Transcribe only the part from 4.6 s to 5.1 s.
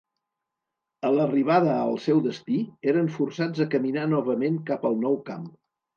cap al